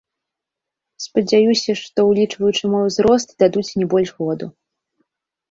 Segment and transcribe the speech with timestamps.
[1.05, 4.45] Спадзяюся, што ўлічваючы мой узрост дадуць не больш году.